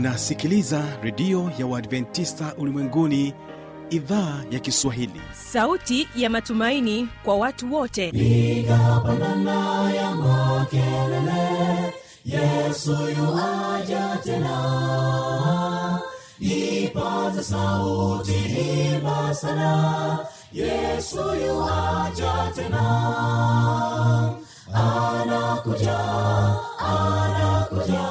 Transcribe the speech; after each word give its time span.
unasikiliza 0.00 0.82
redio 1.02 1.50
ya 1.58 1.66
uadventista 1.66 2.54
ulimwenguni 2.58 3.34
idhaa 3.90 4.42
ya 4.50 4.58
kiswahili. 4.58 5.20
Sauti 5.52 6.08
ya 6.16 6.30
matumaini 6.30 7.08
kwa 7.24 7.36
watu 7.36 7.74
wote. 7.74 8.08
Igapanana 8.08 9.90
ya 9.94 10.10
makelele 10.14 11.94
yesu 12.24 12.90
yuaja 12.92 14.18
tena. 14.24 16.00
Ipaza 16.40 17.42
sauti 17.42 18.32
himba 18.32 19.34
sana 19.34 20.18
yesu 20.52 21.34
yuaja 21.46 22.52
tena. 22.54 22.84
Anakuja 24.74 25.98
anakuja 26.78 28.10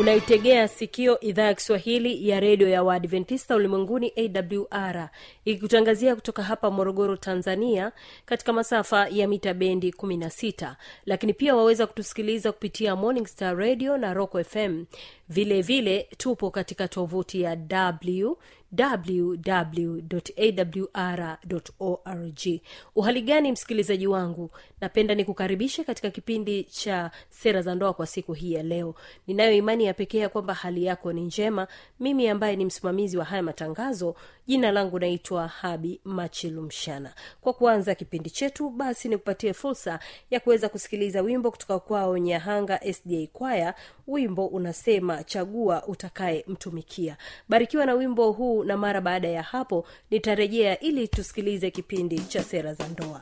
unaitegea 0.00 0.68
sikio 0.68 1.20
idhaa 1.20 1.44
ya 1.44 1.54
kiswahili 1.54 2.28
ya 2.28 2.40
redio 2.40 2.68
ya 2.68 2.82
waadventista 2.82 3.56
ulimwenguni 3.56 4.12
awr 4.16 5.08
ikikutangazia 5.50 6.14
kutoka 6.14 6.42
hapa 6.42 6.70
morogoro 6.70 7.16
tanzania 7.16 7.92
katika 8.26 8.52
masafa 8.52 9.08
ya 9.08 9.28
mita 9.28 9.54
bendi 9.54 9.90
16 9.90 10.74
lakini 11.06 11.34
pia 11.34 11.56
waweza 11.56 11.86
kutusikiliza 11.86 12.52
kupitia 12.52 12.96
morning 12.96 13.26
star 13.26 13.56
radio 13.56 13.98
na 13.98 14.14
rock 14.14 14.42
fm 14.44 14.84
vile 15.28 15.62
vile 15.62 16.08
tupo 16.16 16.50
katika 16.50 16.88
tovuti 16.88 17.42
ya 17.42 17.56
www.awr.org 21.38 22.60
uhali 22.96 23.22
gani 23.22 23.52
msikilizaji 23.52 24.06
wangu? 24.06 24.50
Napenda 24.80 25.14
nikukaribishe 25.14 25.84
katika 25.84 26.10
kipindi 26.10 26.64
cha 26.64 27.10
sera 27.30 27.62
za 27.62 27.74
ndoa 27.74 27.92
kwa 27.92 28.06
siku 28.06 28.32
hii 28.32 28.52
ya 28.52 28.62
leo. 28.62 28.94
Ninayo 29.26 29.52
imani 29.52 29.84
ya 29.84 29.94
pekee 29.94 30.18
ya 30.18 30.28
kwamba 30.28 30.54
hali 30.54 30.84
yako 30.84 31.12
ni 31.12 31.20
njema. 31.20 31.68
Mimi 32.00 32.28
ambaye 32.28 32.56
ni 32.56 32.64
msimamizi 32.64 33.18
wa 33.18 33.24
haya 33.24 33.42
matangazo 33.42 34.14
jina 34.46 34.72
langu 34.72 34.98
naitwa 34.98 35.37
habi 35.46 36.00
machilumshana 36.04 37.14
kwa 37.40 37.52
kuanza 37.52 37.94
kipindi 37.94 38.30
chetu 38.30 38.70
basi 38.70 39.08
nikupatie 39.08 39.52
fursa 39.52 39.98
ya 40.30 40.40
kuweza 40.40 40.68
kusikiliza 40.68 41.22
wimbo 41.22 41.50
kutoka 41.50 41.78
kwao 41.78 42.18
nyahanga 42.18 42.80
sda 42.92 43.26
kwaya 43.32 43.74
wimbo 44.06 44.46
unasema 44.46 45.24
chagua 45.24 45.86
utakaye 45.86 46.44
mtumikia. 46.48 47.16
Barikiwa 47.48 47.86
na 47.86 47.94
wimbo 47.94 48.32
huu 48.32 48.64
na 48.64 48.76
mara 48.76 49.00
baada 49.00 49.28
ya 49.28 49.42
hapo 49.42 49.86
nitarejea 50.10 50.80
ili 50.80 51.08
tusikilize 51.08 51.70
kipindi 51.70 52.18
cha 52.20 52.42
sera 52.44 52.74
za 52.74 52.88
ndoa 52.88 53.20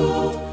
mbingu 0.00 0.47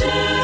watching. 0.00 0.43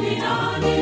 Chagua 0.00 0.77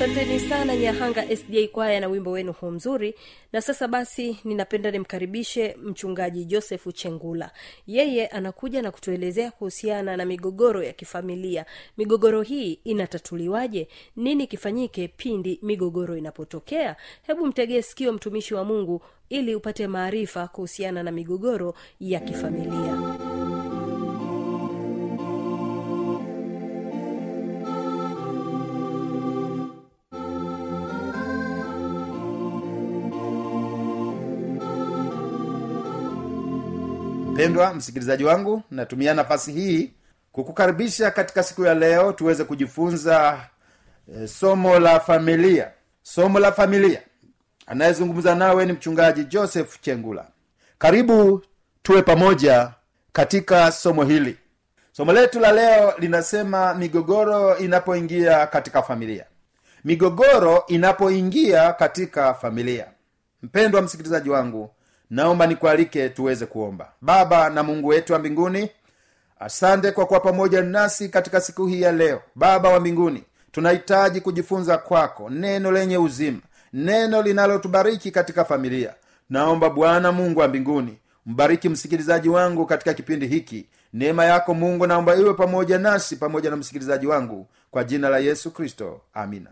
asanteni 0.00 0.40
sana 0.40 0.76
nyahanga 0.76 1.36
sda 1.36 1.68
kwaya 1.72 2.00
na 2.00 2.08
wimbo 2.08 2.30
wenu 2.30 2.52
huu 2.52 2.70
mzuri. 2.70 3.14
Na 3.52 3.60
sasa 3.60 3.88
basi 3.88 4.36
ninapenda 4.44 4.90
nimkaribishe 4.90 5.76
mchungaji 5.82 6.44
josefu 6.44 6.92
chengula 6.92 7.50
yeye 7.86 8.26
anakuja 8.26 8.82
na 8.82 8.90
kutuelezea 8.90 9.50
kuhusiana 9.50 10.16
na 10.16 10.24
migogoro 10.24 10.82
ya 10.82 10.92
kifamilia. 10.92 11.66
Migogoro 11.98 12.42
hii 12.42 12.72
inatatuliwaje? 12.84 13.88
Nini 14.16 14.46
kifanyike 14.46 15.08
pindi 15.08 15.58
migogoro 15.62 16.16
inapotokea? 16.16 16.96
Hebu 17.22 17.46
mtegee 17.46 17.82
sikio 17.82 18.12
mtumishi 18.12 18.54
wa 18.54 18.64
mungu 18.64 19.02
ili 19.28 19.54
upate 19.54 19.86
maarifa 19.86 20.48
kuhusiana 20.48 21.02
na 21.02 21.10
migogoro 21.12 21.74
ya 22.00 22.20
kifamilia 22.20 22.96
mpendwa 37.40 37.74
msikilizaji 37.74 38.24
wangu 38.24 38.62
natumia 38.70 39.14
nafasi 39.14 39.52
hii 39.52 39.90
kukukaribisha 40.32 41.10
katika 41.10 41.42
siku 41.42 41.64
ya 41.64 41.74
leo 41.74 42.12
tuweze 42.12 42.44
kujifunza 42.44 43.40
e, 44.16 44.26
somo 44.26 44.78
la 44.78 45.00
familia. 45.00 45.70
Somo 46.02 46.38
la 46.38 46.52
familia. 46.52 47.00
Anayezungumza 47.66 48.34
nawe 48.34 48.66
ni 48.66 48.72
mchungaji 48.72 49.24
joseph 49.24 49.80
chengula. 49.80 50.26
Karibu 50.78 51.42
tuwe 51.82 52.02
pamoja 52.02 52.70
katika 53.12 53.72
somo 53.72 54.04
hili. 54.04 54.36
Somo 54.92 55.12
letu 55.12 55.40
la 55.40 55.52
leo 55.52 55.94
linasema 55.98 56.74
migogoro 56.74 57.56
inapoingia 57.58 58.46
katika 58.46 58.82
familia. 58.82 59.24
Migogoro 59.84 60.64
inapoingia 60.66 61.72
katika 61.72 62.34
familia. 62.34 62.86
Mpendwa 63.42 63.82
msikilizaji 63.82 64.30
wangu 64.30 64.70
naomba 65.10 65.46
nikualike 65.46 66.08
tuweze 66.08 66.46
kuomba. 66.46 66.92
Baba 67.00 67.50
na 67.50 67.62
mungu 67.62 67.88
wetu 67.88 68.12
wa 68.12 68.18
mbinguni 68.18 68.70
asante 69.40 69.92
kwa 69.92 70.06
kuwa 70.06 70.20
pamoja 70.20 70.62
nasi 70.62 71.08
katika 71.08 71.40
siku 71.40 71.66
hii 71.66 71.82
ya 71.82 71.92
leo. 71.92 72.22
Baba 72.34 72.68
wa 72.68 72.80
mbinguni 72.80 73.24
tunahitaji 73.52 74.20
kujifunza 74.20 74.78
kwako 74.78 75.30
neno 75.30 75.70
lenye 75.70 75.98
uzima 75.98 76.38
neno 76.72 77.22
linalotubariki 77.22 78.10
katika 78.10 78.44
familia. 78.44 78.94
Naomba 79.30 79.70
bwana 79.70 80.12
mungu 80.12 80.40
wa 80.40 80.48
mbinguni 80.48 80.98
mbariki 81.26 81.68
msikilizaji 81.68 82.28
wangu 82.28 82.66
katika 82.66 82.94
kipindi 82.94 83.26
hiki. 83.26 83.66
Neema 83.92 84.24
yako 84.24 84.54
mungu 84.54 84.86
naomba 84.86 85.16
iwe 85.16 85.34
pamoja 85.34 85.78
nasi 85.78 86.16
pamoja 86.16 86.50
na 86.50 86.56
msikilizaji 86.56 87.06
wangu 87.06 87.46
kwa 87.70 87.84
jina 87.84 88.08
la 88.08 88.18
yesu 88.18 88.50
kristo. 88.50 89.00
Amina. 89.14 89.50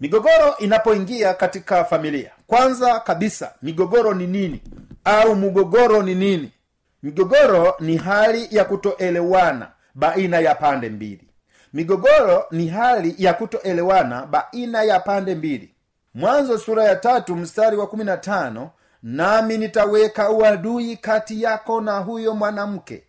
Migogoro 0.00 0.56
inapoingia 0.58 1.34
katika 1.34 1.84
familia 1.84 2.30
kwanza 2.46 3.00
kabisa 3.00 3.52
migogoro 3.62 4.14
ni 4.14 4.26
nini 4.26 4.62
au 5.04 5.34
mgogoro 5.36 6.02
ni 6.02 6.14
nini? 6.14 6.52
Migogoro 7.02 7.74
ni 7.80 7.96
hali 7.96 8.48
ya 8.50 8.64
kutoelewana 8.64 9.68
baina 9.94 10.38
ya 10.40 10.54
pande 10.54 10.88
mbili. 10.88 11.28
Migogoro 11.72 12.46
ni 12.50 12.68
hali 12.68 13.14
ya 13.18 13.34
kutoelewana 13.34 14.26
baina 14.26 14.82
ya 14.82 15.00
pande 15.00 15.34
mbili. 15.34 15.74
Mwanzo 16.14 16.58
sura 16.58 16.84
ya 16.84 16.96
tatu 16.96 17.36
mstari 17.36 17.76
wa 17.76 17.86
kumi 17.86 18.04
na 18.04 18.16
tano 18.16 18.70
nami 19.02 19.58
nitaweka 19.58 20.30
uadui 20.30 20.96
kati 20.96 21.42
yako 21.42 21.80
na 21.80 21.98
huyo 21.98 22.34
mwanamke 22.34 23.02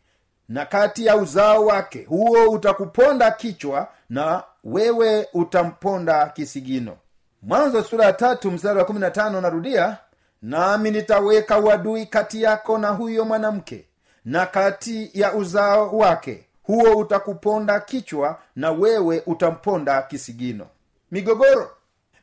na 0.50 0.66
kati 0.66 1.06
ya 1.06 1.16
uzao 1.16 1.66
wake. 1.66 2.04
Huo 2.10 2.50
utakuponda 2.50 3.32
kichwa 3.32 3.88
na 4.10 4.44
wewe 4.64 5.28
utamponda 5.34 6.26
kisigino. 6.28 6.98
Mwanzo 7.42 7.84
sura 7.84 8.06
ya 8.06 8.14
tatu 8.14 8.52
mstari 8.52 8.80
wa 8.80 8.86
kumi 8.86 9.00
na 9.00 9.12
tano 9.12 9.42
narudia 9.42 9.98
nami 10.42 10.92
nitaweka 10.92 11.60
uadui 11.60 12.06
kati 12.06 12.44
yako 12.44 12.78
na 12.78 12.90
huyo 12.90 13.26
mwanamke 13.26 13.86
na 14.26 14.46
kati 14.46 15.12
ya 15.14 15.34
uzao 15.34 15.90
wake. 15.98 16.46
Huo 16.64 16.98
utakuponda 16.98 17.80
kichwa 17.80 18.40
na 18.56 18.72
wewe 18.72 19.24
utamponda 19.26 20.02
kisigino. 20.02 20.68
Migogoro. 21.12 21.72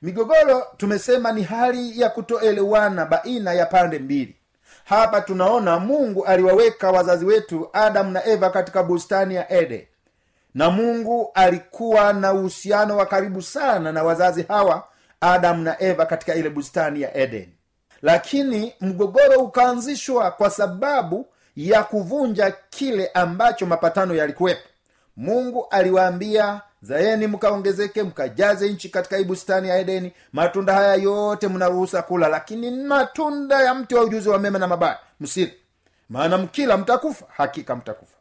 Migogoro 0.02 0.66
tumesema 0.76 1.32
ni 1.32 1.42
hali 1.42 2.00
ya 2.00 2.08
kutoelewana 2.10 3.06
baina 3.06 3.52
ya 3.52 3.66
pande 3.66 3.98
mbili. 3.98 4.36
Hapa 4.84 5.20
tunaona 5.20 5.78
mungu 5.78 6.24
aliwaweka 6.24 6.90
wazazi 6.90 7.24
wetu 7.24 7.68
adamu 7.72 8.10
na 8.10 8.26
eva 8.26 8.50
katika 8.50 8.82
bustani 8.82 9.34
ya 9.34 9.52
ede 9.52 9.88
na 10.54 10.70
mungu 10.70 11.30
alikuwa 11.34 12.12
na 12.12 12.32
uhusiano 12.32 12.96
wa 12.96 13.06
karibu 13.06 13.42
sana 13.42 13.92
na 13.92 14.02
wazazi 14.02 14.42
hawa 14.42 14.84
adamu 15.20 15.62
na 15.62 15.82
eva 15.82 16.06
katika 16.06 16.34
ile 16.34 16.50
bustani 16.50 17.00
ya 17.02 17.16
eden 17.16 17.48
lakini 18.06 18.72
mgogoro 18.80 19.40
ukaanzishwa 19.40 20.30
kwa 20.30 20.50
sababu 20.50 21.26
ya 21.56 21.84
kuvunja 21.84 22.54
kile 22.70 23.06
ambacho 23.14 23.66
mapatano 23.66 24.14
yalikuwepo. 24.14 24.68
Mungu 25.16 25.66
aliwaambia 25.70 26.60
zaeni 26.82 27.26
mkaongezeke 27.26 28.02
mkajaze 28.02 28.68
nchi 28.72 28.88
katika 28.88 29.16
hii 29.16 29.24
bustani 29.24 29.68
ya 29.68 29.78
edeni. 29.78 30.12
Matunda 30.32 30.72
haya 30.74 30.94
yote 30.94 31.48
mnaruhusa 31.48 32.02
kula 32.02 32.28
lakini 32.28 32.70
matunda 32.70 33.62
ya 33.62 33.74
mti 33.74 33.94
wa 33.94 34.02
ujuzi 34.04 34.28
wa 34.28 34.38
mema 34.38 34.58
na 34.58 34.66
mabaya 34.68 34.98
msili 35.20 35.54
maana 36.08 36.38
mkila 36.38 36.76
mtakufa 36.76 37.24
hakika 37.36 37.76
mtakufa. 37.76 38.16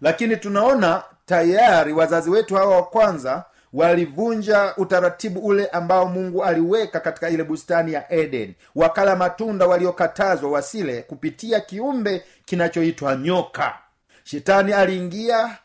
Lakini 0.00 0.36
tunaona 0.36 1.02
tayari 1.26 1.92
wazazi 1.92 2.30
wetu 2.30 2.54
hawa 2.54 2.76
wa 2.76 2.82
kwanza 2.82 3.44
walivunja 3.76 4.74
utaratibu 4.76 5.40
ule 5.40 5.66
ambao 5.66 6.06
mungu 6.06 6.44
aliweka 6.44 7.00
katika 7.00 7.28
ile 7.28 7.44
bustani 7.44 7.92
ya 7.92 8.12
eden. 8.12 8.54
Wakala 8.74 9.16
matunda 9.16 9.66
waliokatazwa 9.66 10.50
wasile 10.50 11.02
kupitia 11.02 11.60
kiumbe 11.60 12.24
kinachoitwa 12.44 13.16
nyoka. 13.16 13.74
Shetani 14.24 14.72
aliingia 14.72 15.56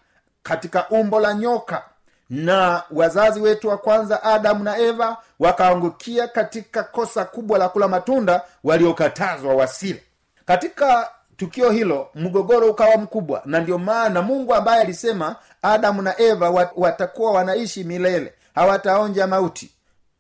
katika 0.43 0.89
umbo 0.89 1.19
la 1.19 1.33
nyoka 1.33 1.83
na 2.29 2.83
wazazi 2.91 3.39
wetu 3.41 3.67
wa 3.69 3.77
kwanza 3.77 4.23
adamu 4.23 4.63
na 4.63 4.77
eva 4.77 5.17
wakaangukia 5.39 6.27
katika 6.27 6.83
kosa 6.83 7.25
kubwa 7.25 7.57
la 7.59 7.69
kula 7.69 7.87
matunda 7.87 8.41
waliokatazwa 8.63 9.53
wasile. 9.55 10.03
Katika 10.45 11.09
tukio 11.37 11.69
hilo 11.69 12.09
mgogoro 12.15 12.67
ukawa 12.69 12.97
mkubwa 12.97 13.41
na 13.45 13.59
ndio 13.59 13.77
maana 13.77 14.21
mungu 14.21 14.55
ambaye 14.55 14.81
alisema 14.81 15.35
adamu 15.61 16.01
na 16.01 16.21
eva 16.21 16.49
watakuwa 16.75 17.31
wanaishi 17.31 17.83
milele. 17.83 18.33
Hawataonja 18.55 19.27
mauti. 19.27 19.71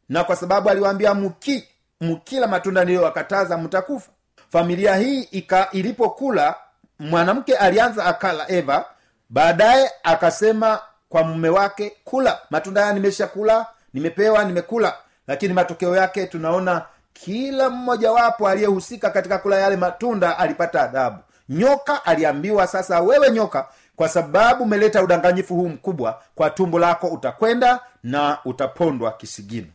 Na 0.09 0.23
kwa 0.23 0.35
sababu 0.35 0.69
aliwaambia 0.69 1.13
mki 1.13 1.67
mkila 2.01 2.47
matunda 2.47 2.81
niliyowakataza 2.85 3.57
mtakufa. 3.57 4.11
Familia 4.51 4.95
hii 4.95 5.21
ika 5.21 5.67
ilipokula 5.71 6.55
mwanamke 6.99 7.55
alianza 7.57 8.05
akala 8.05 8.51
eva 8.51 8.85
baadaye 9.29 9.91
akasema 10.03 10.79
kwa 11.09 11.23
mume 11.23 11.49
wake 11.49 11.93
kula 12.03 12.39
matunda 12.49 12.81
haya 12.81 12.93
nimeshakula 12.93 13.65
nimepewa 13.93 14.43
nimekula. 14.43 14.93
Lakini 15.27 15.53
matokeo 15.53 15.95
yake 15.95 16.27
tunaona 16.27 16.85
kila 17.13 17.69
mmojawapo 17.69 18.47
aliyehusika 18.47 19.09
katika 19.09 19.37
kula 19.37 19.57
yale 19.59 19.75
matunda 19.75 20.37
alipata 20.37 20.81
adhabu 20.81 21.17
nyoka 21.49 22.05
aliambiwa 22.05 22.67
sasa 22.67 22.99
wewe 23.01 23.31
nyoka 23.31 23.67
kwa 24.01 24.09
sababu 24.09 24.63
umeleta 24.63 25.03
udanganyifu 25.03 25.55
huu 25.55 25.69
mkubwa 25.69 26.21
kwa 26.35 26.49
tumbo 26.49 26.79
lako 26.79 27.07
utakwenda 27.07 27.79
na 28.03 28.37
utapondwa 28.45 29.11
kisigino. 29.11 29.67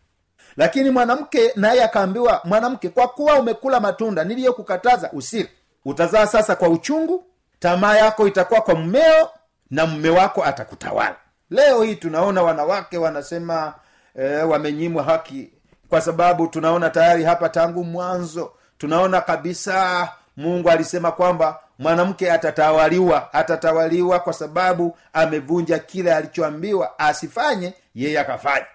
Lakini 0.56 0.90
mwanamke 0.90 1.52
naye 1.56 1.85
akaambiwa 1.85 2.40
mwanamke 2.45 2.88
kwa 2.88 3.09
kuwa 3.09 3.38
umekula 3.38 3.80
matunda 3.80 4.25
niliyokukataza 4.25 5.11
usile 5.12 5.49
utazaa 5.85 6.26
sasa 6.26 6.56
kwa 6.56 6.68
uchungu 6.68 7.25
tamaa 7.59 7.97
yako 7.97 8.26
itakuwa 8.28 8.61
kwa 8.61 8.75
mmeo 8.75 9.30
na 9.71 9.87
mme 9.87 10.09
wako 10.09 10.45
atakutawala. 10.45 11.16
Leo 11.50 11.83
hii 11.83 11.95
tunaona 11.95 12.42
wanawake 12.42 12.99
wanasema 12.99 13.75
e, 14.14 14.37
wamenyimwa 14.37 15.02
haki 15.02 15.50
kwa 15.88 16.00
sababu 16.00 16.47
tunaona 16.47 16.90
tayari 16.90 17.25
hapa 17.25 17.49
tangu 17.49 17.85
mwanzo 17.85 18.52
tunaona 18.78 19.21
kabisa 19.21 20.09
mungu 20.37 20.71
alisema 20.71 21.12
kwamba 21.12 21.61
mwanamke 21.78 22.33
atatawaliwa 22.33 23.33
atatawaliwa 23.35 24.21
kwa 24.21 24.33
sababu 24.33 24.97
amevunja 25.12 25.78
kile 25.78 26.14
alichoambiwa 26.14 26.99
asifanye 26.99 27.75
yeye 27.95 28.21
akafanya 28.21 28.66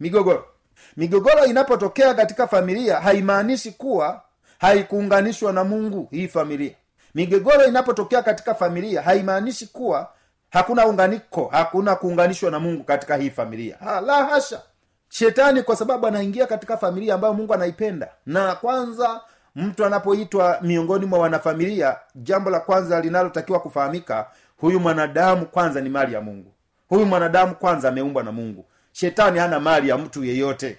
migogoro. 0.00 0.44
Migogoro 0.96 1.44
inapotokea 1.46 2.14
katika 2.14 2.46
familia 2.46 3.00
haimaanishi 3.00 3.70
kuwa 3.72 4.22
haikuunganishwa 4.58 5.52
na 5.52 5.64
mungu 5.64 6.08
hii 6.10 6.28
familia. 6.28 6.74
Migogoro 7.14 7.64
inapotokea 7.64 8.22
katika 8.22 8.54
familia 8.54 9.02
haimaanishi 9.02 9.66
kuwa 9.66 10.08
hakuna 10.50 10.86
unganiko 10.86 11.48
hakuna 11.52 11.96
kuunganishwa 11.96 12.50
na 12.50 12.58
mungu 12.58 12.84
katika 12.84 13.16
hii 13.16 13.30
familia. 13.30 13.76
Ha, 13.84 14.00
la 14.00 14.24
hasha. 14.24 14.60
Shetani 15.08 15.62
kwa 15.62 15.76
sababu 15.76 16.06
anaingia 16.06 16.46
katika 16.46 16.76
familia 16.76 17.14
ambayo 17.14 17.34
mungu 17.34 17.54
anaipenda. 17.54 18.08
Na 18.26 18.54
kwanza 18.54 19.20
mtu 19.56 19.84
anapoitwa 19.84 20.58
miongoni 20.62 21.06
mwa 21.06 21.18
wanafamilia 21.18 21.96
jambo 22.14 22.50
la 22.50 22.60
kwanza 22.60 23.00
linalotakiwa 23.00 23.60
kufahamika 23.60 24.26
huyu 24.56 24.80
mwanadamu 24.80 25.46
kwanza 25.46 25.80
ni 25.80 25.88
mali 25.88 26.14
ya 26.14 26.20
mungu. 26.20 26.52
Huyu 26.88 27.06
mwanadamu 27.06 27.54
kwanza 27.54 27.88
ameumbwa 27.88 28.22
na 28.22 28.32
mungu. 28.32 28.64
Shetani 28.92 29.38
hana 29.38 29.60
mali 29.60 29.88
ya 29.88 29.98
mtu 29.98 30.24
yeyote 30.24 30.78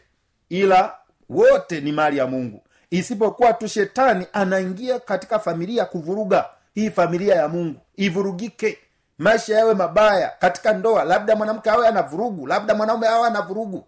ila 0.50 0.93
wote 1.29 1.81
ni 1.81 1.91
mali 1.91 2.17
ya 2.17 2.27
mungu. 2.27 2.62
Isipokuwa 2.89 3.53
tu 3.53 3.67
shetani 3.67 4.27
anaingia 4.34 5.00
katika 5.00 5.39
familia 5.39 5.86
kuvuruga 5.86 6.46
hii 6.74 6.89
familia 6.89 7.36
ya 7.36 7.48
mungu 7.48 7.79
ivurugike. 7.96 8.77
Maisha 9.17 9.55
yawe 9.57 9.74
mabaya 9.74 10.31
katika 10.39 10.74
ndoa 10.74 11.03
labda 11.03 11.36
mwanamke 11.36 11.69
awe 11.69 11.88
ana 11.88 12.01
vurugu 12.01 12.48
labda 12.48 12.75
mwanaume 12.75 13.07
awe 13.07 13.27
ana 13.27 13.41
vurugu. 13.41 13.88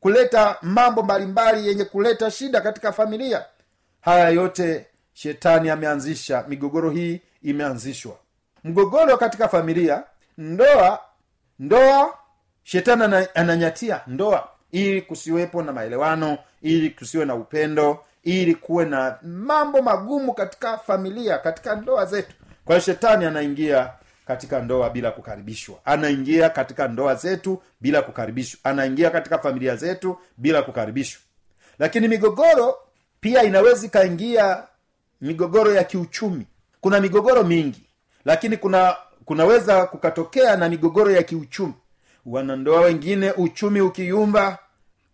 Kuleta 0.00 0.56
mambo 0.62 1.02
mbalimbali 1.02 1.68
yenye 1.68 1.84
kuleta 1.84 2.30
shida 2.30 2.60
katika 2.60 2.92
familia 2.92 3.44
haya 4.00 4.28
yote 4.28 4.86
shetani 5.12 5.70
ameanzisha 5.70 6.44
migogoro 6.48 6.90
hii 6.90 7.20
imeanzishwa. 7.42 8.16
Mgogoro 8.64 9.16
katika 9.16 9.48
familia 9.48 10.02
ndoa 10.38 11.00
ndoa 11.58 12.14
shetani 12.62 13.26
ananyatia 13.34 14.00
ndoa 14.06 14.48
ili 14.72 15.02
kusiwepo 15.02 15.62
na 15.62 15.72
maelewano 15.72 16.38
ili 16.62 16.90
kusiwe 16.90 17.24
na 17.24 17.34
upendo 17.34 18.04
ili 18.22 18.54
kuwe 18.54 18.84
na 18.84 19.18
mambo 19.22 19.82
magumu 19.82 20.34
katika 20.34 20.78
familia 20.78 21.38
katika 21.38 21.74
ndoa 21.76 22.04
zetu. 22.06 22.34
Kwa 22.64 22.74
hiyo 22.74 22.84
shetani 22.84 23.24
anaingia 23.24 23.92
katika 24.26 24.60
ndoa 24.60 24.90
bila 24.90 25.10
kukaribishwa. 25.10 25.78
Anaingia 25.84 26.50
katika 26.50 26.88
ndoa 26.88 27.14
zetu 27.14 27.62
bila 27.80 28.02
kukaribishwa. 28.02 28.60
Anaingia 28.64 29.10
katika 29.10 29.38
familia 29.38 29.76
zetu 29.76 30.18
bila 30.36 30.62
kukaribishwa. 30.62 31.20
Lakini 31.78 32.08
migogoro 32.08 32.76
pia 33.20 33.42
inaweza 33.42 33.86
ikaingia 33.86 34.62
migogoro 35.20 35.74
ya 35.74 35.84
kiuchumi. 35.84 36.46
Kuna 36.80 37.00
migogoro 37.00 37.44
mingi 37.44 37.82
lakini 38.24 38.56
kuna 38.56 38.96
kunaweza 39.24 39.86
kukatokea 39.86 40.56
na 40.56 40.68
migogoro 40.68 41.10
ya 41.10 41.22
kiuchumi. 41.22 41.74
Wanandoa 42.26 42.80
wengine 42.80 43.32
uchumi 43.32 43.80
ukiyumba 43.80 44.58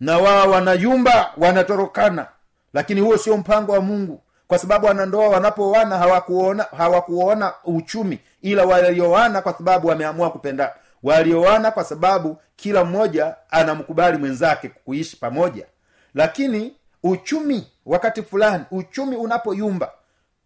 na 0.00 0.18
wao 0.18 0.50
wanayumba 0.50 1.32
wanatorokana. 1.36 2.26
Lakini 2.74 3.00
huo 3.00 3.16
sio 3.16 3.36
mpango 3.36 3.72
wa 3.72 3.80
mungu 3.80 4.20
kwa 4.48 4.58
sababu 4.58 4.86
wanandoa 4.86 5.28
wanapooana 5.28 5.98
hawakuona 5.98 6.66
hawakuona 6.76 7.52
uchumi 7.64 8.18
ila 8.42 8.64
walioana 8.64 9.42
kwa 9.42 9.52
sababu 9.52 9.88
wameamua 9.88 10.30
kupenda. 10.30 10.74
Walioana 11.02 11.70
kwa 11.70 11.84
sababu 11.84 12.36
kila 12.56 12.84
mmoja 12.84 13.34
anamkubali 13.50 14.18
mwenzake 14.18 14.68
kuishi 14.68 15.16
pamoja. 15.16 15.66
Lakini 16.14 16.72
uchumi 17.04 17.66
wakati 17.86 18.22
fulani 18.22 18.64
uchumi 18.70 19.16
unapoyumba. 19.16 19.92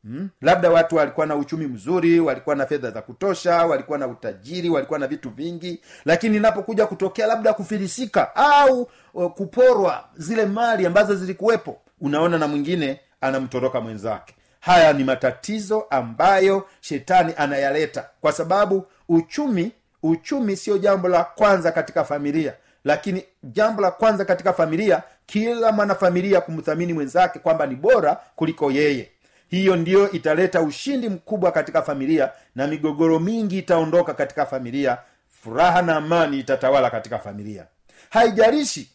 Hmm? 0.05 0.29
labda 0.41 0.71
watu 0.71 0.97
walikuwa 0.97 1.27
na 1.27 1.37
uchumi 1.37 1.67
mzuri 1.67 2.21
walikuwa 2.21 2.57
na 2.57 2.67
fedha 2.67 2.91
za 2.91 3.03
kutosha 3.03 3.67
walikuwa 3.67 3.99
na 3.99 4.07
utajiri 4.07 4.71
walikuwa 4.71 4.99
na 4.99 5.07
vitu 5.07 5.31
vingi 5.31 5.81
lakini 6.05 6.37
inapokuja 6.37 6.87
kutokea 6.87 7.27
labda 7.27 7.53
kufilisika 7.53 8.37
au 8.37 8.91
uh, 9.15 9.33
kuporwa 9.33 10.05
zile 10.17 10.47
mali 10.47 10.87
ambazo 10.87 11.15
zilikuwepo 11.15 11.81
unaona 12.01 12.39
na 12.39 12.49
mwingine 12.49 13.01
anamtoroka 13.21 13.81
mwenzake. 13.81 14.35
Haya 14.61 14.93
ni 14.93 15.05
matatizo 15.05 15.87
ambayo 15.91 16.67
shetani 16.81 17.35
anayaleta 17.37 18.09
kwa 18.21 18.33
sababu 18.33 18.87
uchumi 19.09 19.73
uchumi 20.03 20.57
sio 20.57 20.79
jambo 20.79 21.09
la 21.09 21.25
kwanza 21.25 21.73
katika 21.73 22.05
familia 22.05 22.55
lakini 22.89 23.25
jambo 23.43 23.83
la 23.83 23.91
kwanza 23.91 24.25
katika 24.25 24.53
familia 24.53 25.03
kila 25.27 25.73
mwanafamilia 25.73 26.41
kumthamini 26.41 26.93
mwenzake 26.93 27.39
kwamba 27.39 27.67
ni 27.67 27.75
bora 27.75 28.21
kuliko 28.37 28.71
yeye. 28.71 29.11
Hiyo 29.49 29.77
ndiyo 29.77 30.11
italeta 30.11 30.61
ushindi 30.63 31.09
mkubwa 31.09 31.53
katika 31.53 31.83
familia 31.83 32.31
na 32.55 32.67
migogoro 32.67 33.19
mingi 33.19 33.59
itaondoka 33.59 34.15
katika 34.15 34.47
familia. 34.47 34.99
Furaha 35.43 35.83
na 35.83 35.97
amani 35.97 36.39
itatawala 36.39 36.91
katika 36.91 37.19
familia. 37.19 37.67
Haijarishi 38.11 38.91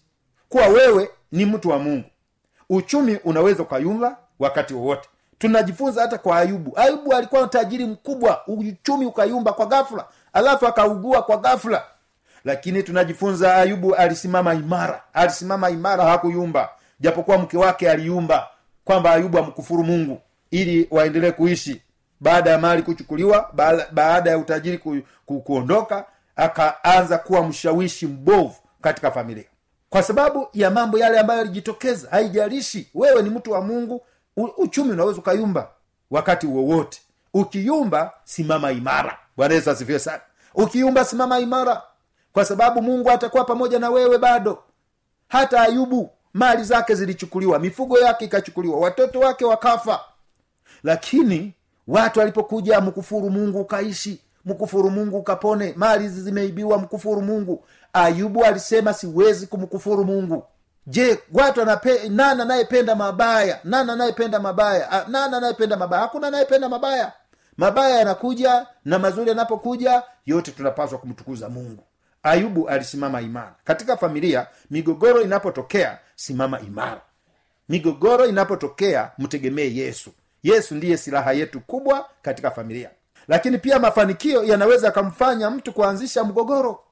kuwa 0.49 0.67
wewe 0.67 1.09
ni 1.31 1.45
mtu 1.45 1.69
wa 1.69 1.79
mungu. 1.79 2.09
Uchumi 2.69 3.19
unaweza 3.23 3.63
ukayumba 3.63 4.17
wakati 4.39 4.73
wowote. 4.73 5.09
Tunajifunza 5.37 6.01
hata 6.01 6.17
kwa 6.17 6.37
ayubu. 6.37 6.79
Ayubu 6.79 7.13
alikuwa 7.13 7.47
tajiri 7.47 7.85
mkubwa. 7.85 8.41
Uchumi 8.47 9.05
ukayumba 9.05 9.53
kwa 9.53 9.65
ghafula 9.65 10.05
alafu 10.33 10.67
akaugua 10.67 11.21
kwa 11.23 11.37
ghafla 11.37 11.83
lakini 12.43 12.83
tunajifunza 12.83 13.55
ayubu 13.55 13.95
alisimama 13.95 14.53
imara. 14.53 15.03
Alisimama 15.13 15.69
imara 15.69 16.03
hakuyumba. 16.03 16.69
Japokuwa 16.99 17.37
mke 17.37 17.57
wake 17.57 17.91
aliumba 17.91 18.47
kwamba 18.83 19.11
ayubu 19.11 19.37
amkufuru 19.37 19.83
mungu 19.83 20.21
ili 20.51 20.87
waendelee 20.91 21.31
kuishi. 21.31 21.81
Baada 22.19 22.49
ya 22.49 22.57
mali 22.57 22.81
kuchukuliwa 22.81 23.49
baada, 23.53 23.87
baada 23.91 24.29
ya 24.29 24.37
utajiri 24.37 24.77
ku, 24.77 24.97
ku, 25.25 25.41
kuondoka 25.41 26.05
akaanza 26.35 27.17
kuwa 27.17 27.43
mshawishi 27.47 28.07
mbovu 28.07 28.55
katika 28.81 29.11
familia. 29.11 29.43
Kwa 29.89 30.03
sababu 30.03 30.47
ya 30.53 30.71
mambo 30.71 30.97
yale 30.97 31.19
ambayo 31.19 31.39
yalijitokeza 31.39 32.07
haijalishi 32.11 32.89
wewe 32.95 33.21
ni 33.21 33.29
mtu 33.29 33.51
wa 33.51 33.61
mungu 33.61 34.01
uchumi 34.57 34.91
unaweza 34.91 35.19
ukayumba 35.19 35.67
wakati 36.11 36.47
wowote. 36.47 37.01
Ukiyumba 37.33 38.11
simama 38.23 38.71
imara. 38.71 39.17
Bwana 39.37 39.53
yesu 39.55 39.71
asifiwe 39.71 39.99
sana. 39.99 40.21
Ukiyumba 40.55 41.05
simama 41.05 41.39
imara 41.39 41.81
kwa 42.33 42.45
sababu 42.45 42.81
mungu 42.81 43.09
atakuwa 43.11 43.45
pamoja 43.45 43.79
na 43.79 43.89
wewe 43.89 44.17
bado. 44.17 44.63
Hata 45.27 45.61
ayubu 45.61 46.09
mali 46.33 46.63
zake 46.63 46.95
zilichukuliwa 46.95 47.59
mifugo 47.59 47.99
yake 47.99 48.25
ikachukuliwa 48.25 48.79
watoto 48.79 49.19
wake 49.19 49.45
wakafa. 49.45 49.99
Lakini 50.83 51.53
watu 51.87 52.19
walipokuja 52.19 52.81
mkufuru 52.81 53.29
mungu 53.29 53.59
ukaishi 53.61 54.21
mkufuru 54.45 54.89
mungu 54.89 55.17
ukapone 55.17 55.73
mali 55.77 56.09
zimeibiwa 56.09 56.77
mkufuru 56.77 57.21
mungu. 57.21 57.65
Ayubu 57.93 58.45
alisema 58.45 58.93
siwezi 58.93 59.47
kumkufuru 59.47 60.05
mungu. 60.05 60.43
Je 60.87 61.19
watu 61.33 61.61
anape, 61.61 62.09
nani 62.09 62.41
anayependa 62.41 62.95
mabaya? 62.95 63.59
Nani 63.63 63.91
anayependa 63.91 64.39
mabaya? 64.39 65.05
Nani 65.07 65.35
anayependa 65.35 65.77
mabaya? 65.77 66.01
Hakuna 66.01 66.27
anayependa 66.27 66.69
mabaya. 66.69 67.11
Mabaya 67.57 67.97
yanakuja 67.99 68.67
na 68.85 68.99
mazuri 68.99 69.29
yanapokuja 69.29 70.03
yote 70.25 70.51
tunapaswa 70.51 70.97
kumtukuza 70.97 71.49
mungu 71.49 71.83
ayubu 72.23 72.69
alisimama 72.69 73.21
imara. 73.21 73.55
Katika 73.63 73.97
familia 73.97 74.47
migogoro 74.71 75.21
inapotokea 75.21 75.99
simama 76.15 76.59
imara. 76.59 77.01
Migogoro 77.69 78.25
inapotokea 78.25 79.11
mtegemee 79.17 79.69
yesu. 79.73 80.11
Yesu 80.43 80.75
ndiye 80.75 80.97
silaha 80.97 81.33
yetu 81.33 81.59
kubwa 81.59 82.09
katika 82.21 82.51
familia. 82.51 82.89
Lakini 83.27 83.57
pia 83.57 83.79
mafanikio 83.79 84.43
yanaweza 84.43 84.87
yakamfanya 84.87 85.49
mtu 85.49 85.73
kuanzisha 85.73 86.23
mgogoro. 86.23 86.83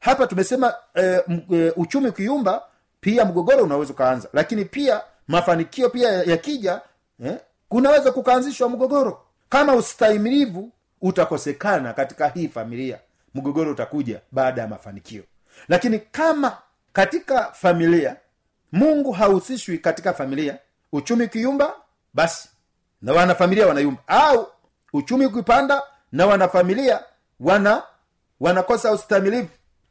Hapa 0.00 0.26
tumesema 0.26 0.74
e, 0.94 1.20
m, 1.28 1.40
e, 1.52 1.72
uchumi 1.76 2.08
ukiumba 2.08 2.62
pia 3.00 3.24
mgogoro 3.24 3.64
unaweza 3.64 3.92
ukaanza 3.92 4.28
lakini 4.32 4.64
pia 4.64 5.00
mafanikio 5.28 5.90
pia 5.90 6.08
yakija 6.10 6.80
eh, 7.24 7.36
kunaweza 7.68 8.12
kukaanzishwa 8.12 8.68
mgogoro. 8.68 9.22
Kama 9.48 9.74
ustahimilivu 9.74 10.70
utakosekana 11.00 11.92
katika 11.92 12.28
hii 12.28 12.48
familia 12.48 12.98
mgogoro 13.36 13.70
utakuja 13.70 14.20
baada 14.32 14.62
ya 14.62 14.68
mafanikio. 14.68 15.22
Lakini 15.68 15.98
kama 15.98 16.58
katika 16.92 17.52
familia 17.52 18.16
mungu 18.72 19.12
hahusishwi 19.12 19.78
katika 19.78 20.12
familia 20.12 20.58
uchumi 20.92 21.24
ukiyumba 21.24 21.74
basi 22.14 22.48
na 23.02 23.12
wanafamilia 23.12 23.66
wanayumba. 23.66 24.02
Au 24.06 24.48
uchumi 24.92 25.26
ukipanda 25.26 25.82
na 26.12 26.26
wanafamilia 26.26 27.00
wana 27.40 27.82
wanakosa 28.40 28.92
ustamilivu 28.92 29.48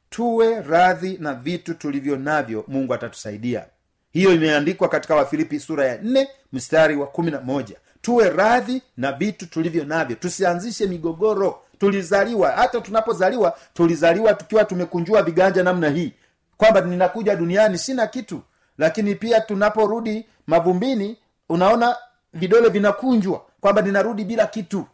tuwe 0.10 0.62
radhi 0.62 1.18
na 1.22 1.34
vitu 1.34 1.74
tulivyo 1.74 2.18
navyo 2.18 2.64
mungu 2.68 2.94
atatusaidia. 2.94 3.66
Hiyo 4.12 4.34
imeandikwa 4.34 4.90
katika 4.90 5.16
wafilipi 5.16 5.60
sura 5.60 5.86
ya 5.88 5.98
nne 5.98 6.28
mstari 6.54 6.96
wa 6.96 7.08
kumi 7.08 7.32
na 7.32 7.42
moja. 7.42 7.76
Tuwe 8.02 8.30
radhi 8.30 8.82
na 8.98 9.12
vitu 9.12 9.46
tulivyo 9.48 9.86
navyo. 9.86 10.16
Tusianzishe 10.16 10.88
migogoro 10.88 11.62
tulizaliwa 11.78 12.52
hata 12.52 12.82
tunapozaliwa 12.82 13.58
tulizaliwa 13.74 14.34
tukiwa 14.34 14.66
tumekunjua 14.66 15.24
viganja 15.24 15.64
namna 15.64 15.90
hii. 15.90 16.14
Kwamba 16.58 16.82
ninakuja 16.82 17.36
duniani 17.36 17.78
sina 17.78 18.08
kitu. 18.08 18.42
Lakini 18.78 19.16
pia 19.16 19.42
tunaporudi 19.42 20.26
mavumbini 20.48 21.18
unaona 21.50 21.96
vidole 22.34 22.70
vinakunjwa. 22.70 23.46
Kwamba 23.62 23.82
ninarudi 23.82 24.24
bila 24.26 24.48
kitu. 24.48 24.86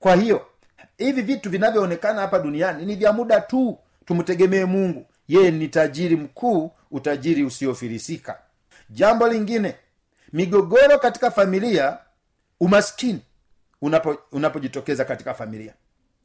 Kwa 0.00 0.16
hiyo 0.16 0.46
hivi 0.98 1.22
vitu 1.22 1.50
vinavyoonekana 1.50 2.20
hapa 2.20 2.38
duniani 2.38 2.86
ni 2.86 2.96
vya 2.96 3.12
muda 3.12 3.40
tu. 3.40 3.78
Tumtegemee 4.06 4.64
mungu. 4.64 5.06
Yeye 5.28 5.50
ni 5.50 5.68
tajiri 5.68 6.16
mkuu 6.16 6.70
utajiri 6.90 7.44
usiofirisika 7.44 8.38
jambo 8.90 9.28
lingine 9.28 9.74
migogoro 10.32 10.98
katika 10.98 11.30
familia 11.30 11.98
umaskini 12.60 13.20
unapo 13.82 14.16
unapojitokeza 14.32 15.04
katika 15.04 15.34
familia 15.34 15.74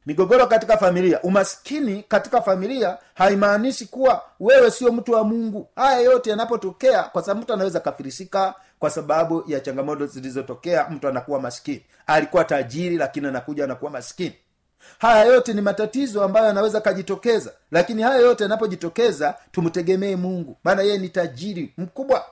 migogoro 0.06 0.46
katika 0.46 0.76
familia 0.76 1.22
umaskini 1.22 2.04
katika 2.08 2.42
familia 2.42 2.98
haimaanishi 3.14 3.86
kuwa 3.86 4.22
wewe 4.40 4.70
sio 4.70 4.92
mtu 4.92 5.12
wa 5.12 5.24
mungu. 5.24 5.68
Haya 5.76 6.00
yote 6.00 6.30
yanapotokea 6.30 7.02
kwa 7.02 7.22
sababu 7.22 7.40
mtu 7.40 7.52
anaweza 7.52 7.80
kafirisika 7.80 8.54
kwa 8.78 8.90
sababu 8.90 9.44
ya 9.46 9.60
changamoto 9.60 10.06
zilizotokea 10.06 10.88
mtu 10.90 11.08
anakuwa 11.08 11.40
maskini. 11.40 11.82
Alikuwa 12.06 12.44
tajiri 12.44 12.96
lakini 12.96 13.26
anakuja 13.26 13.64
anakuwa 13.64 13.90
maskini. 13.90 14.34
Haya 14.98 15.24
yote 15.24 15.52
ni 15.52 15.60
matatizo 15.60 16.24
ambayo 16.24 16.46
yanaweza 16.46 16.80
kajitokeza 16.80 17.52
lakini 17.70 18.02
haya 18.02 18.20
yote 18.20 18.42
yanapojitokeza 18.44 19.34
tumtegemee 19.52 20.16
mungu. 20.16 20.56
Maana 20.64 20.82
yeye 20.82 20.98
ni 20.98 21.08
tajiri 21.08 21.74
mkubwa. 21.78 22.24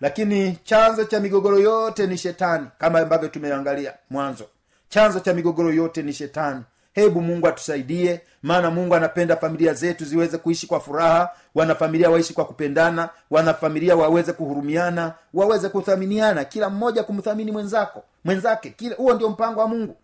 Lakini 0.00 0.58
chanzo 0.64 1.04
cha 1.04 1.20
migogoro 1.20 1.58
yote 1.58 2.06
ni 2.06 2.18
shetani 2.18 2.66
kama 2.78 3.00
ambavyo 3.00 3.28
tumeangalia 3.28 3.94
mwanzo. 4.10 4.44
Chanzo 4.88 5.20
cha 5.20 5.34
migogoro 5.34 5.72
yote 5.72 6.02
ni 6.02 6.12
shetani 6.12 6.62
hebu 6.92 7.22
mungu 7.22 7.48
atusaidie 7.48 8.20
maana 8.42 8.70
mungu 8.70 8.94
anapenda 8.94 9.36
familia 9.36 9.74
zetu 9.74 10.04
ziweze 10.04 10.38
kuishi 10.38 10.66
kwa 10.66 10.80
furaha 10.80 11.30
wanafamilia 11.54 12.10
waishi 12.10 12.34
kwa 12.34 12.44
kupendana 12.44 13.08
wanafamilia 13.30 13.96
waweze 13.96 14.32
kuhurumiana 14.32 15.14
waweze 15.34 15.68
kuthaminiana 15.68 16.44
kila 16.44 16.70
mmoja 16.70 17.02
kumthamini 17.02 17.52
mwenzako 17.52 18.04
mwenzake 18.24 18.74
huo 18.96 19.14
ndio 19.14 19.28
mpango 19.30 19.60
wa 19.60 19.68
mungu. 19.68 19.96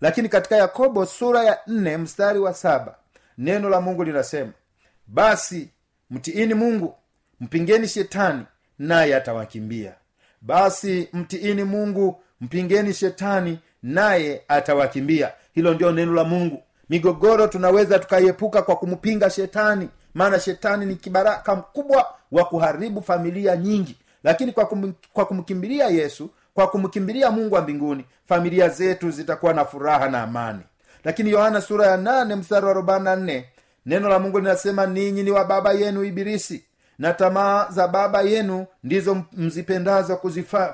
Lakini 0.00 0.28
katika 0.28 0.56
yakobo 0.56 1.06
sura 1.06 1.44
ya 1.44 1.58
nne 1.66 1.96
mstari 1.96 2.38
wa 2.38 2.54
saba 2.54 2.94
neno 3.38 3.68
la 3.68 3.80
mungu 3.80 4.04
linasema 4.04 4.52
basi 5.06 5.68
mtiini 6.10 6.54
mungu 6.54 6.94
mpingeni 7.40 7.88
shetani 7.88 8.44
naye 8.78 9.16
atawakimbia. 9.16 9.92
Basi 10.40 11.08
mtiini 11.12 11.64
mungu 11.64 12.22
mpingeni 12.40 12.94
shetani 12.94 13.58
naye 13.82 14.42
atawakimbia 14.48 15.32
hilo 15.54 15.74
ndio 15.74 15.92
neno 15.92 16.12
la 16.14 16.24
mungu. 16.24 16.62
Migogoro 16.90 17.46
tunaweza 17.46 17.98
tukaiepuka 17.98 18.62
kwa 18.62 18.76
kumpinga 18.76 19.30
shetani. 19.30 19.88
Maana 20.14 20.40
shetani 20.40 20.86
ni 20.86 20.94
kibaraka 20.96 21.54
mkubwa 21.56 22.06
wa 22.32 22.44
kuharibu 22.44 23.02
familia 23.02 23.56
nyingi. 23.56 23.96
Lakini 24.24 24.52
kwa, 24.52 24.66
kum, 24.66 24.92
kwa 25.12 25.24
kumkimbilia 25.26 25.86
yesu 25.88 26.30
kwa 26.54 26.66
kumkimbilia 26.66 27.30
mungu 27.30 27.54
wa 27.54 27.60
mbinguni 27.60 28.04
familia 28.28 28.68
zetu 28.68 29.10
zitakuwa 29.10 29.54
na 29.54 29.64
furaha 29.64 30.08
na 30.08 30.22
amani. 30.22 30.60
Lakini 31.04 31.30
yohana 31.30 31.60
sura 31.60 31.86
ya 31.86 31.96
nane 31.96 32.34
mstari 32.34 32.64
wa 32.66 32.70
arobaini 32.70 33.04
na 33.04 33.16
nne 33.16 33.44
neno 33.86 34.08
la 34.08 34.18
mungu 34.18 34.38
linasema 34.38 34.86
ninyi 34.86 35.22
ni 35.22 35.30
wa 35.30 35.44
baba 35.44 35.72
yenu 35.72 36.04
ibilisi 36.04 36.64
na 36.98 37.12
tamaa 37.12 37.66
za 37.70 37.88
baba 37.88 38.22
yenu 38.22 38.66
ndizo 38.84 39.22
mzipendazo 39.32 40.16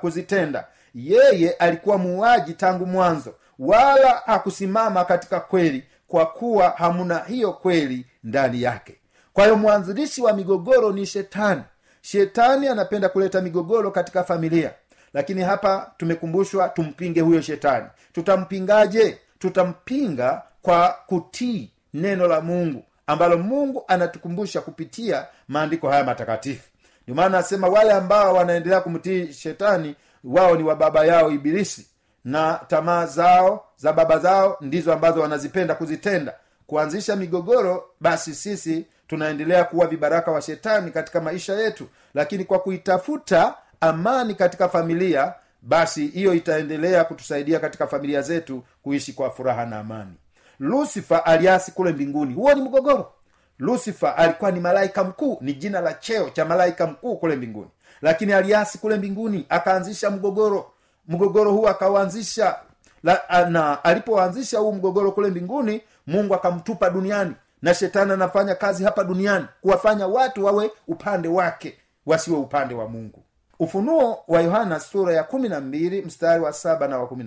kuzitenda. 0.00 0.64
Yeye 0.94 1.50
alikuwa 1.50 1.98
muuaji 1.98 2.52
tangu 2.54 2.86
mwanzo 2.86 3.34
wala 3.60 4.22
hakusimama 4.26 5.04
katika 5.04 5.40
kweli 5.40 5.84
kwa 6.08 6.26
kuwa 6.26 6.68
hamuna 6.70 7.18
hiyo 7.18 7.52
kweli 7.52 8.06
ndani 8.24 8.62
yake. 8.62 8.96
Kwa 9.32 9.44
hiyo 9.44 9.56
mwanzilishi 9.56 10.22
wa 10.22 10.32
migogoro 10.32 10.92
ni 10.92 11.06
shetani. 11.06 11.62
Shetani 12.00 12.68
anapenda 12.68 13.08
kuleta 13.08 13.40
migogoro 13.40 13.90
katika 13.90 14.24
familia. 14.24 14.74
Lakini 15.14 15.42
hapa 15.42 15.92
tumekumbushwa 15.96 16.68
tumpinge 16.68 17.20
huyo 17.20 17.40
shetani. 17.40 17.86
Tutampingaje? 18.12 19.18
Tutampinga 19.38 20.42
kwa 20.62 20.96
kutii 21.06 21.70
neno 21.94 22.28
la 22.28 22.40
mungu 22.40 22.84
ambalo 23.06 23.38
mungu 23.38 23.84
anatukumbusha 23.88 24.60
kupitia 24.60 25.26
maandiko 25.48 25.90
haya 25.90 26.04
matakatifu. 26.04 26.68
Ndio 27.02 27.14
maana 27.14 27.38
anasema 27.38 27.68
wale 27.68 27.92
ambao 27.92 28.34
wanaendelea 28.34 28.80
kumtii 28.80 29.32
shetani 29.32 29.94
wao 30.24 30.56
ni 30.56 30.62
wa 30.62 30.76
baba 30.76 31.04
yao 31.04 31.30
ibilisi 31.30 31.86
na 32.24 32.60
tamaa 32.68 33.06
zao 33.06 33.64
za 33.76 33.92
baba 33.92 34.18
zao 34.18 34.56
ndizo 34.60 34.92
ambazo 34.92 35.20
wanazipenda 35.20 35.74
kuzitenda. 35.74 36.34
Kuanzisha 36.66 37.16
migogoro 37.16 37.84
basi 38.00 38.34
sisi 38.34 38.86
tunaendelea 39.06 39.64
kuwa 39.64 39.86
vibaraka 39.86 40.30
wa 40.30 40.42
shetani 40.42 40.90
katika 40.90 41.20
maisha 41.20 41.54
yetu. 41.54 41.86
Lakini 42.14 42.44
kwa 42.44 42.58
kuitafuta 42.58 43.54
amani 43.80 44.34
katika 44.34 44.68
familia 44.68 45.34
basi 45.62 46.06
hiyo 46.06 46.34
itaendelea 46.34 47.04
kutusaidia 47.04 47.60
katika 47.60 47.86
familia 47.86 48.22
zetu 48.22 48.62
kuishi 48.82 49.12
kwa 49.12 49.30
furaha 49.30 49.66
na 49.66 49.78
amani. 49.78 50.12
Lusifa 50.60 51.26
aliasi 51.26 51.72
kule 51.72 51.92
mbinguni. 51.92 52.34
Huo 52.34 52.54
ni 52.54 52.60
mgogoro. 52.62 53.12
Lusifa 53.58 54.16
alikuwa 54.16 54.50
ni 54.50 54.60
malaika 54.60 55.04
mkuu 55.04 55.38
ni 55.40 55.52
jina 55.54 55.80
la 55.80 55.94
cheo 55.94 56.30
cha 56.30 56.44
malaika 56.44 56.86
mkuu 56.86 57.16
kule 57.16 57.36
mbinguni. 57.36 57.68
Lakini 58.02 58.32
aliasi 58.32 58.78
kule 58.78 58.96
mbinguni 58.96 59.46
akaanzisha 59.48 60.10
mgogoro 60.10 60.70
mgogoro 61.10 61.52
huu 61.52 61.68
akauanzisha 61.68 62.56
na 63.48 63.84
alipoanzisha 63.84 64.58
huu 64.58 64.72
mgogoro 64.72 65.12
kule 65.12 65.30
mbinguni 65.30 65.82
mungu 66.06 66.34
akamtupa 66.34 66.90
duniani 66.90 67.34
na 67.62 67.74
shetani 67.74 68.12
anafanya 68.12 68.54
kazi 68.54 68.84
hapa 68.84 69.04
duniani 69.04 69.46
kuwafanya 69.60 70.06
watu 70.06 70.44
wawe 70.44 70.70
upande 70.88 71.28
wake 71.28 71.78
wasiwe 72.06 72.38
upande 72.38 72.74
wa 72.74 72.88
mungu. 72.88 73.22
Ufunuo 73.58 74.18
wa 74.28 74.40
yohana 74.40 74.80
sura 74.80 75.14
ya 75.14 75.26
mstari 76.06 76.42
wa 76.42 76.52
saba 76.52 76.88
na 76.88 76.98
wa 76.98 77.06
kumi 77.06 77.24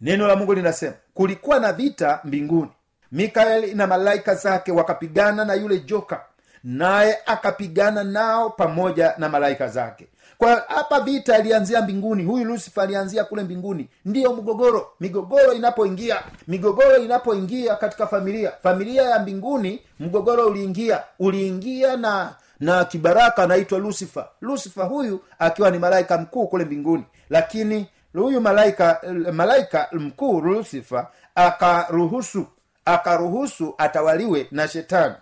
neno 0.00 0.28
la 0.28 0.36
mungu 0.36 0.54
linasema 0.54 0.94
kulikuwa 1.14 1.60
na 1.60 1.72
vita 1.72 2.20
mbinguni. 2.24 2.70
Mikaeli 3.12 3.74
na 3.74 3.86
malaika 3.86 4.34
zake 4.34 4.72
wakapigana 4.72 5.44
na 5.44 5.54
yule 5.54 5.78
joka 5.80 6.24
naye 6.64 7.18
akapigana 7.26 8.04
nao 8.04 8.50
pamoja 8.50 9.14
na 9.18 9.28
malaika 9.28 9.68
zake 9.68 10.08
kwa 10.38 10.54
hapa 10.68 11.00
vita 11.00 11.34
alianzia 11.36 11.82
mbinguni 11.82 12.24
huyu 12.24 12.44
lusifa 12.44 12.82
alianzia 12.82 13.24
kule 13.24 13.42
mbinguni. 13.42 13.88
Ndiyo 14.04 14.32
mgogoro 14.32 14.86
migogoro 15.00 15.52
inapoingia 15.52 16.22
migogoro 16.48 16.96
inapoingia 16.96 17.76
katika 17.76 18.06
familia. 18.06 18.52
Familia 18.62 19.02
ya 19.02 19.18
mbinguni 19.18 19.82
mgogoro 20.00 20.46
uliingia. 20.46 21.02
Uliingia 21.18 21.96
na 21.96 22.34
na 22.60 22.84
kibaraka 22.84 23.42
anaitwa 23.42 23.78
lusifa 23.78 24.28
lusifa 24.40 24.84
huyu 24.84 25.20
akiwa 25.38 25.70
ni 25.70 25.78
malaika 25.78 26.18
mkuu 26.18 26.46
kule 26.46 26.64
mbinguni. 26.64 27.04
Lakini 27.30 27.86
huyu 28.14 28.40
malaika 28.40 29.00
malaika 29.32 29.88
mkuu 29.92 30.40
lusifa 30.40 31.10
akaruhusu 31.34 32.46
akaruhusu 32.84 33.74
atawaliwe 33.78 34.46
na 34.50 34.68
shetani 34.68 35.14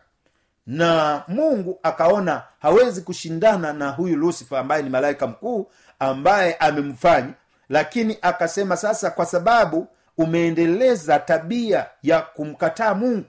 na 0.67 1.23
mungu 1.29 1.79
akaona 1.83 2.43
hawezi 2.59 3.01
kushindana 3.01 3.73
na 3.73 3.91
huyu 3.91 4.17
lusifa 4.17 4.59
ambaye 4.59 4.83
ni 4.83 4.91
malaika 4.91 5.27
mkuu 5.27 5.71
ambaye 5.99 6.55
amemfanya. 6.55 7.33
Lakini 7.69 8.19
akasema 8.23 8.77
sasa 8.77 9.11
kwa 9.11 9.27
sababu 9.27 9.87
umeendeleza 10.19 11.19
tabia 11.19 11.87
ya 12.03 12.21
kumkataa 12.21 12.95
mungu 12.95 13.25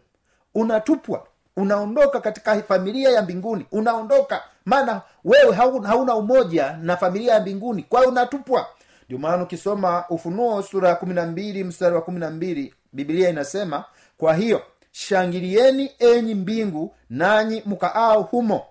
unatupwa 0.55 1.27
unaondoka 1.57 2.19
katika 2.21 2.61
familia 2.63 3.09
ya 3.09 3.21
mbinguni 3.21 3.65
unaondoka. 3.71 4.41
Maana 4.65 5.01
wewe 5.25 5.55
hauna, 5.55 6.15
umoja 6.15 6.77
na 6.81 6.97
familia 6.97 7.33
ya 7.33 7.39
mbinguni 7.39 7.83
kwa 7.83 8.01
unatupwa. 8.07 8.65
Ndio 9.05 9.17
maana 9.19 9.43
ukisoma 9.43 10.03
ufunuo 10.09 10.61
sura 10.61 10.89
ya 10.89 10.95
kumi 10.95 11.13
na 11.13 11.25
mbili 11.25 11.63
mstari 11.63 11.95
wa 11.95 12.01
kumi 12.01 12.19
na 12.19 12.29
mbili 12.29 12.73
bibilia 12.93 13.29
inasema 13.29 13.83
kwa 14.17 14.33
hiyo 14.35 14.61
shangilieni 14.97 15.91
enyi 15.99 16.35
mbingu 16.35 16.95
nanyi 17.09 17.63
mkaao 17.65 18.21
humo. 18.21 18.65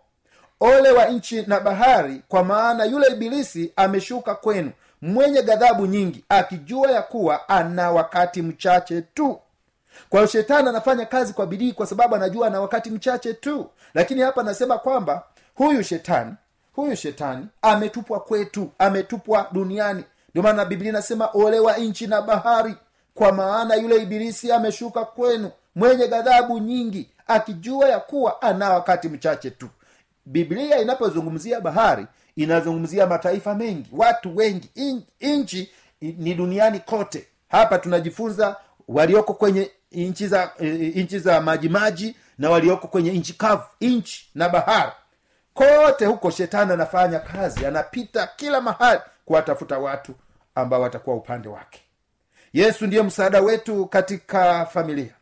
Ole 0.60 0.90
wa 0.90 1.04
nchi 1.06 1.42
na 1.42 1.60
bahari 1.60 2.22
kwa 2.28 2.44
maana 2.44 2.84
yule 2.84 3.06
ibilisi 3.06 3.72
ameshuka 3.76 4.34
kwenu 4.34 4.70
mwenye 5.02 5.42
ghadhabu 5.42 5.86
nyingi 5.86 6.24
akijua 6.28 6.90
ya 6.90 7.02
kuwa 7.02 7.48
ana 7.48 7.90
wakati 7.90 8.42
mchache 8.42 9.02
tu. 9.02 9.40
Kwa 10.08 10.28
shetani 10.28 10.68
anafanya 10.68 11.06
kazi 11.06 11.32
kwa 11.32 11.46
bidii 11.46 11.72
kwa 11.72 11.86
sababu 11.86 12.14
anajua 12.14 12.46
ana 12.46 12.60
wakati 12.60 12.90
mchache 12.90 13.34
tu. 13.34 13.70
Lakini 13.94 14.20
hapa 14.20 14.40
anasema 14.40 14.78
kwamba 14.78 15.22
huyu 15.54 15.82
shetani 15.82 16.34
huyu 16.72 16.96
shetani 16.96 17.46
ametupwa 17.62 18.20
kwetu 18.20 18.70
ametupwa 18.78 19.48
duniani. 19.52 20.04
Ndio 20.30 20.42
maana 20.42 20.64
biblia 20.64 20.88
inasema 20.90 21.26
olewa 21.34 21.76
nchi 21.76 22.06
na 22.06 22.22
bahari 22.22 22.74
kwa 23.14 23.32
maana 23.32 23.74
yule 23.74 23.96
ibilisi 23.96 24.52
ameshuka 24.52 25.04
kwenu 25.04 25.50
mwenye 25.76 26.08
ghadhabu 26.08 26.58
nyingi 26.58 27.10
akijua 27.26 27.88
ya 27.88 28.00
kuwa 28.00 28.42
ana 28.42 28.70
wakati 28.70 29.08
mchache 29.08 29.50
tu. 29.50 29.68
Biblia 30.26 30.78
inapozungumzia 30.80 31.60
bahari 31.60 32.06
inazungumzia 32.36 33.06
mataifa 33.06 33.54
mengi 33.54 33.88
watu 33.92 34.36
wengi. 34.36 34.70
In, 34.74 35.02
nchi 35.20 35.70
ni 36.00 36.34
duniani 36.34 36.80
kote. 36.80 37.26
Hapa 37.48 37.78
tunajifunza 37.78 38.56
walioko 38.88 39.34
kwenye 39.34 39.70
nchi 39.92 40.26
za 40.26 40.50
nchi 40.94 41.18
za 41.18 41.40
majimaji 41.40 42.16
na 42.38 42.50
walioko 42.50 42.88
kwenye 42.88 43.12
nchi 43.12 43.32
kavu 43.34 43.62
nchi 43.80 44.30
na 44.34 44.48
bahari. 44.48 44.92
Kote 45.54 46.06
huko 46.06 46.30
shetani 46.30 46.72
anafanya 46.72 47.18
kazi 47.18 47.66
anapita 47.66 48.26
kila 48.36 48.60
mahali 48.60 49.00
kuwatafuta 49.24 49.78
watu 49.78 50.14
ambao 50.54 50.80
watakuwa 50.80 51.16
upande 51.16 51.48
wake. 51.48 51.80
Yesu 52.52 52.86
ndiye 52.86 53.02
msaada 53.02 53.40
wetu 53.40 53.86
katika 53.86 54.66
familia 54.66 55.14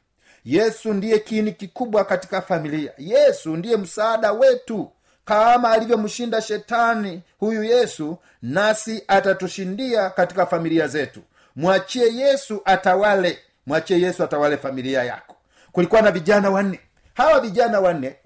yesu 0.44 0.92
ndiye 0.94 1.18
kiini 1.18 1.52
kikubwa 1.52 2.04
katika 2.04 2.42
familia. 2.42 2.92
Yesu 2.98 3.56
ndiye 3.56 3.76
msaada 3.76 4.32
wetu. 4.32 4.90
Kama 5.24 5.70
alivyomshinda 5.70 6.42
shetani 6.42 7.22
huyu 7.38 7.62
yesu 7.64 8.18
nasi 8.42 9.04
atatushindia 9.08 10.10
katika 10.10 10.46
familia 10.46 10.88
zetu. 10.88 11.20
Mwachie 11.56 12.14
yesu 12.16 12.62
atawale. 12.64 13.38
Mwachie 13.66 14.00
yesu 14.00 14.24
atawale 14.24 14.56
familia 14.56 15.04
yako. 15.04 15.36
Kulikuwa 15.72 16.02
na 16.02 16.10
vijana 16.10 16.50
wanne. 16.50 16.80
Hawa 17.14 17.40
vijana 17.40 17.80
wanne 17.80 18.16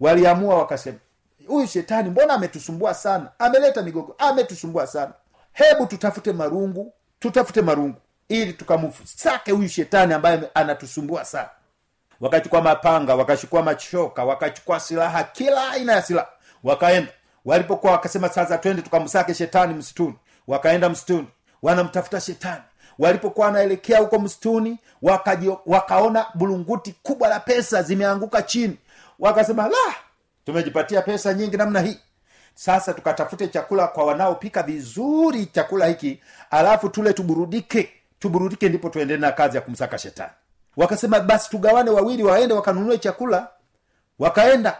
waliamua 0.00 0.54
wakasema 0.58 0.98
huyu 1.46 1.66
shetani 1.66 2.10
mbona 2.10 2.34
ametusumbua 2.34 2.94
sana? 2.94 3.28
Ameleta 3.38 3.82
migogo 3.82 4.14
ametusumbua 4.18 4.86
sana. 4.86 5.12
Hebu 5.52 5.86
tutafute 5.86 6.32
marungu 6.32 6.92
tutafute 7.18 7.62
marungu 7.62 7.96
ili 8.28 8.52
tukamsake 8.52 9.52
huyu 9.52 9.68
shetani 9.68 10.14
ambaye 10.14 10.40
anatusumbua 10.54 11.24
sana 11.24 11.48
wakachukua 12.20 12.62
mapanga 12.62 13.14
wakachukua 13.14 13.62
machoka 13.62 14.24
wakachukua 14.24 14.80
silaha 14.80 15.24
kila 15.24 15.70
aina 15.70 15.92
ya 15.92 16.02
silaha. 16.02 16.28
Wakaenda. 16.64 17.12
Walipokuwa 17.44 17.92
wakasema 17.92 18.28
sasa 18.28 18.58
twende 18.58 18.82
tukamsake 18.82 19.34
shetani 19.34 19.74
msituni. 19.74 20.14
Wakaenda 20.46 20.88
msituni 20.88 21.28
wanamtafuta 21.62 22.20
shetani. 22.20 22.62
Walipokuwa 22.98 23.46
wanaelekea 23.46 23.98
huko 23.98 24.18
msituni 24.18 24.78
wakaona 25.66 26.26
bulunguti 26.34 26.94
kubwa 27.02 27.28
la 27.28 27.40
pesa 27.40 27.82
zimeanguka 27.82 28.42
chini. 28.42 28.78
Wakasema 29.18 29.62
la 29.68 29.94
tumejipatia 30.46 31.02
pesa 31.02 31.34
nyingi 31.34 31.56
namna 31.56 31.80
hii. 31.80 31.98
Sasa 32.54 32.94
tukatafute 32.94 33.48
chakula 33.48 33.86
kwa 33.86 34.04
wanaopika 34.04 34.62
vizuri 34.62 35.46
chakula 35.46 35.86
hiki 35.86 36.20
alafu 36.50 36.88
tule 36.88 37.12
tuburudike. 37.12 37.90
Tuburudike 38.18 38.68
ndipo 38.68 38.88
tuendele 38.90 39.20
na 39.20 39.32
kazi 39.32 39.56
ya 39.56 39.62
kumsaka 39.62 39.98
shetani 39.98 40.30
wakasema 40.78 41.20
basi 41.20 41.50
tugawane 41.50 41.90
wawili 41.90 42.22
waende 42.22 42.54
wakanunue 42.54 42.98
chakula. 42.98 43.48
Wakaenda. 44.18 44.76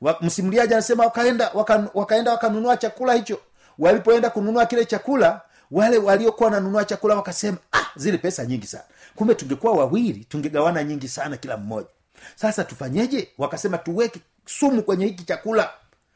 Wa, 0.00 0.18
msimuliaji 0.20 0.74
anasema 0.74 1.04
wakaenda 1.04 1.50
waka, 1.54 1.88
wakaenda 1.94 2.30
wakanunua 2.32 2.76
chakula 2.76 3.14
hicho. 3.14 3.38
Walipoenda 3.78 4.30
kununua 4.30 4.66
kile 4.66 4.84
chakula 4.84 5.40
wale 5.70 5.98
waliokuwa 5.98 6.48
wananunua 6.50 6.84
chakula 6.84 7.14
wakasema 7.16 7.56
ah 7.72 7.86
zile 7.96 8.18
pesa 8.18 8.46
nyingi 8.46 8.66
sana. 8.66 8.84
Kumbe 9.16 9.34
tungekuwa 9.34 9.72
wawili 9.72 10.24
tungegawana 10.24 10.84
nyingi 10.84 11.08
sana 11.08 11.36
kila 11.36 11.56
mmoja. 11.56 11.88
Sasa 12.36 12.64
tufanyeje? 12.64 13.28
Wakasema 13.38 13.78
tuweke 13.78 14.20
sumu 14.46 14.82
kwenye 14.82 15.06
hiki 15.06 15.24
chakula. 15.24 15.70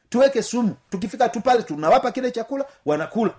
Tuweke 0.08 0.42
sumu. 0.42 0.76
Tukifika 0.90 1.28
tu 1.28 1.40
pale 1.40 1.62
tunawapa 1.62 2.12
kile 2.12 2.30
chakula 2.30 2.64
wanakula. 2.86 3.32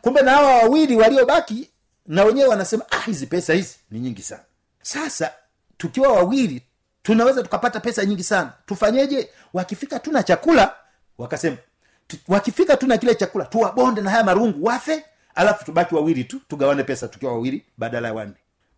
Kumbe 0.00 0.22
na 0.22 0.30
hawa 0.30 0.54
wawili 0.54 0.96
waliobaki 0.96 1.70
na 2.06 2.24
wenyewe 2.24 2.48
wanasema 2.48 2.84
ah 2.90 3.00
hizi 3.00 3.26
pesa 3.26 3.52
hizi 3.54 3.74
ni 3.90 4.00
nyingi 4.00 4.22
sana 4.22 4.42
sasa 4.86 5.30
tukiwa 5.76 6.12
wawili 6.12 6.62
tunaweza 7.02 7.42
tukapata 7.42 7.80
pesa 7.80 8.04
nyingi 8.04 8.22
sana. 8.22 8.52
Tufanyeje? 8.66 9.30
Wakifika 9.54 9.98
tuna 9.98 10.22
chakula 10.22 10.74
wakasema 11.18 11.56
wakifika 12.28 12.76
tuna 12.76 12.98
kile 12.98 13.14
chakula 13.14 13.44
tuwabonde 13.44 14.00
na 14.00 14.10
haya 14.10 14.24
marungu 14.24 14.64
wafe 14.66 15.04
alafu 15.34 15.64
tubaki 15.64 15.94
wawili 15.94 16.24
tu 16.24 16.40
tugawane 16.48 16.82
pesa 16.84 17.08
tukiwa 17.08 17.32
wawili 17.32 17.64
badala 17.78 18.08
ya 18.08 18.14
wanne. 18.14 18.34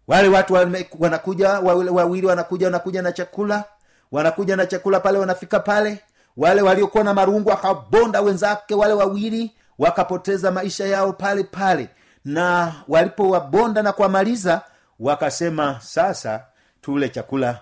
Wale 0.06 0.28
watu 0.28 0.54
wame, 0.54 0.88
wanakuja 0.98 1.48
wawili, 1.60 1.90
wawili 1.90 2.26
wanakuja 2.26 2.66
wanakuja 2.66 3.02
na 3.02 3.12
chakula 3.12 3.64
wanakuja 4.12 4.56
na 4.56 4.66
chakula 4.66 5.00
pale 5.00 5.18
wanafika 5.18 5.60
pale. 5.60 6.00
Wale 6.36 6.62
waliokuwa 6.62 7.04
na 7.04 7.14
marungu 7.14 7.48
wakabonda 7.48 8.20
wenzake 8.20 8.74
wale 8.74 8.92
wawili 8.94 9.52
wakapoteza 9.78 10.50
maisha 10.50 10.86
yao 10.86 11.12
pale 11.12 11.44
pale. 11.44 11.88
Na 12.24 12.74
walipowabonda 12.88 13.82
na 13.82 13.92
kuwamaliza 13.92 14.62
wakasema 15.00 15.80
sasa 15.80 16.44
tule 16.82 17.08
chakula 17.08 17.58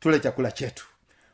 tule 0.00 0.20
chakula 0.20 0.50
chetu. 0.52 0.84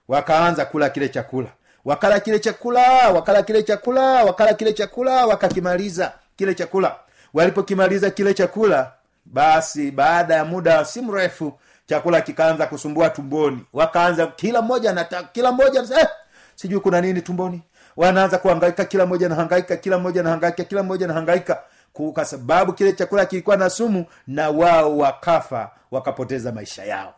Wakaanza 0.09 0.65
kula 0.65 0.91
kile 0.91 1.09
chakula. 1.09 1.49
Wakala 1.85 2.21
kile 2.21 2.39
chakula 2.39 3.11
wakala 3.11 3.43
kile 3.43 3.63
chakula 3.63 4.25
wakala 4.25 4.55
kile 4.55 4.73
chakula 4.73 5.27
wakakimaliza 5.27 6.13
kile 6.37 6.55
chakula. 6.55 6.97
Walipokimaliza 7.35 8.11
kile 8.11 8.35
chakula 8.35 8.93
basi 9.25 9.91
baada 9.91 10.35
ya 10.35 10.45
muda 10.45 10.85
si 10.85 11.01
mrefu 11.01 11.59
chakula 11.87 12.21
kikaanza 12.21 12.67
kusumbua 12.67 13.11
tumboni. 13.11 13.67
Wakaanza 13.73 14.27
kila 14.27 14.63
mmoja 14.63 15.07
kila 15.33 15.53
mmoja 15.53 15.81
eh, 16.01 16.09
sijui 16.55 16.81
kuna 16.81 17.01
nini 17.01 17.23
tumboni. 17.23 17.63
Wanaanza 17.97 18.39
kuhangaika 18.39 18.85
kila 18.85 19.07
mmoja 19.07 19.29
nahangaika 19.29 19.77
kila 19.77 19.99
mmoja 19.99 20.23
nahangaika 20.23 20.65
kila 20.65 20.83
mmoja 20.83 21.07
nahangaika 21.07 21.63
kwa 21.95 22.25
sababu 22.25 22.73
kile 22.73 22.93
chakula 22.93 23.27
kilikuwa 23.27 23.57
na 23.57 23.71
sumu 23.71 24.05
na 24.27 24.51
wao 24.51 24.99
wakafa 24.99 25.71
wakapoteza 25.91 26.53
maisha 26.53 26.85
yao. 26.85 27.15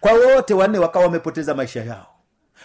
Kwa 0.00 0.12
wote 0.12 0.54
wanne 0.54 0.78
wakawa 0.78 1.04
wamepoteza 1.04 1.54
maisha 1.54 1.84
yao. 1.84 2.06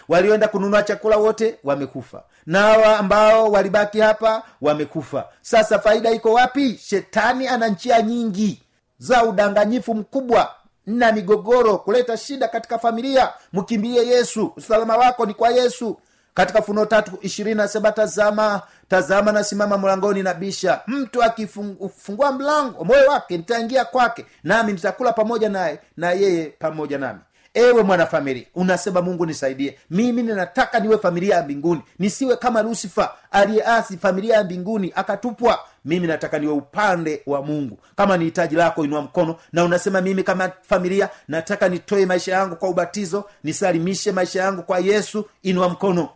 Walioenda 0.08 0.48
kununua 0.48 0.82
chakula 0.82 1.16
wote 1.16 1.58
wamekufa. 1.64 2.22
Na 2.46 2.60
hawa 2.60 2.98
ambao 2.98 3.50
walibaki 3.50 4.00
hapa 4.00 4.42
wamekufa. 4.60 5.28
Sasa 5.40 5.78
faida 5.78 6.10
iko 6.10 6.32
wapi? 6.32 6.78
Shetani 6.82 7.48
ana 7.48 7.68
njia 7.68 8.02
nyingi 8.02 8.62
za 8.98 9.24
udanganyifu 9.24 9.94
mkubwa 9.94 10.54
na 10.86 11.12
migogoro 11.12 11.78
kuleta 11.78 12.16
shida 12.16 12.48
katika 12.48 12.78
familia. 12.78 13.32
Mkimbilie 13.52 14.06
yesu. 14.06 14.52
Usalama 14.56 14.96
wako 14.96 15.26
ni 15.26 15.34
kwa 15.34 15.50
yesu 15.50 15.98
katika 16.34 16.62
funuo 16.62 16.86
tatu 16.86 17.18
ishirini 17.20 17.54
nasema 17.56 17.92
tazama 17.92 18.62
tazama 18.88 19.32
nasimama 19.32 19.78
mlangoni 19.78 20.22
na 20.22 20.34
bisha. 20.34 20.80
Mtu 20.86 21.22
akifungua 21.22 22.32
mlango 22.32 22.84
moyo 22.84 23.10
wake 23.10 23.36
nitaingia 23.36 23.84
kwake 23.84 24.26
nami 24.44 24.72
nitakula 24.72 25.12
pamoja 25.12 25.48
naye 25.48 25.78
na 25.96 26.10
yeye 26.12 26.44
pamoja 26.58 26.98
nami. 26.98 27.20
Ewe 27.54 27.82
mwanafamilia 27.82 28.44
unasema 28.54 29.02
mungu 29.02 29.26
nisaidie. 29.26 29.78
Mimi 29.90 30.22
ninataka 30.22 30.80
niwe 30.80 30.98
familia 30.98 31.36
ya 31.36 31.42
mbinguni. 31.42 31.82
Nisiwe 31.98 32.36
kama 32.36 32.62
lusifa 32.62 33.14
aliyeasi 33.30 33.96
familia 33.98 34.36
ya 34.36 34.44
mbinguni 34.44 34.92
akatupwa. 34.96 35.58
Mimi 35.84 36.06
nataka 36.06 36.38
niwe 36.38 36.52
upande 36.52 37.22
wa 37.26 37.42
mungu. 37.42 37.78
Kama 37.96 38.16
ni 38.16 38.24
hitaji 38.24 38.56
lako 38.56 38.84
inua 38.84 39.02
mkono 39.02 39.36
na 39.52 39.64
unasema 39.64 40.00
mimi 40.00 40.22
kama 40.22 40.50
familia 40.62 41.08
nataka 41.28 41.68
nitoe 41.68 42.06
maisha 42.06 42.32
yangu 42.32 42.56
kwa 42.56 42.68
ubatizo 42.68 43.24
nisalimishe 43.44 44.12
maisha 44.12 44.42
yangu 44.42 44.62
kwa 44.62 44.78
yesu 44.78 45.24
inua 45.42 45.68
mkono 45.68 46.08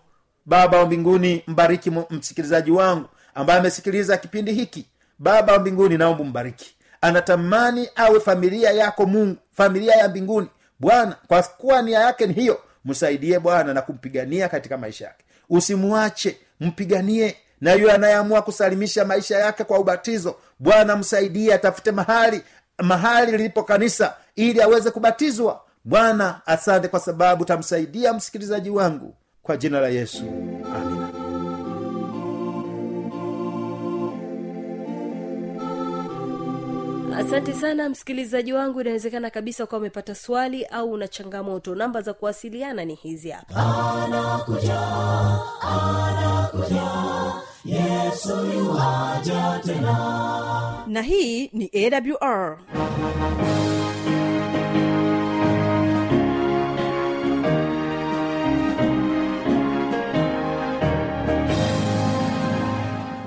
baba 0.47 0.79
wa 0.79 0.87
mbinguni 0.87 1.43
mbariki 1.47 1.91
msikilizaji 2.11 2.71
wangu 2.71 3.09
ambaye 3.35 3.59
amesikiliza 3.61 4.17
kipindi 4.17 4.53
hiki. 4.53 4.87
Baba 5.19 5.53
wa 5.53 5.59
mbinguni 5.59 5.99
naomba 5.99 6.25
mbariki 6.25 6.77
anatamani 7.01 7.89
awe 7.97 8.21
familia 8.21 8.71
yako 8.71 9.07
mungu 9.07 9.37
familia 9.53 9.95
ya 9.95 10.09
mbinguni. 10.09 10.49
Bwana 10.81 11.17
kwa 11.29 11.43
kuwa 11.43 11.83
nia 11.83 12.01
yake 12.01 12.27
ni 12.27 12.33
hiyo 12.33 12.61
msaidie 12.85 13.39
bwana 13.39 13.75
na 13.75 13.83
kumpigania 13.83 14.49
katika 14.49 14.79
maisha 14.79 15.05
yake. 15.05 15.25
Usimwache 15.51 16.37
mpiganie. 16.61 17.37
Na 17.61 17.73
yule 17.73 17.93
anayeamua 17.93 18.43
kusalimisha 18.43 19.05
maisha 19.05 19.39
yake 19.39 19.65
kwa 19.65 19.79
ubatizo 19.79 20.37
bwana 20.59 20.97
msaidie 20.97 21.55
atafute 21.55 21.91
mahali 21.91 22.43
mahali 22.83 23.33
lilipo 23.33 23.63
kanisa 23.63 24.15
ili 24.37 24.63
aweze 24.63 24.91
kubatizwa. 24.91 25.61
Bwana 25.85 26.41
asante 26.47 26.89
kwa 26.89 27.01
sababu 27.01 27.45
tamsaidia 27.45 28.13
msikilizaji 28.13 28.71
wangu 28.71 29.15
kwa 29.47 29.57
jina 29.57 29.81
la 29.81 29.89
yesu 29.89 30.25
amina. 30.75 31.09
Asante 37.17 37.53
sana 37.53 37.89
msikilizaji 37.89 38.53
wangu 38.53 38.81
inawezekana 38.81 39.31
kabisa 39.31 39.65
ukawa 39.65 39.81
umepata 39.81 40.15
swali 40.15 40.65
au 40.65 40.93
una 40.93 41.09
changamoto. 41.09 41.75
Namba 41.75 42.01
za 42.03 42.15
kuwasiliana 42.15 42.85
ni 42.85 42.95
hizi 42.95 43.31
hapa. 43.31 43.55
Na 50.87 51.03
hii 51.03 51.49
ni 51.53 51.71
awr 51.75 52.59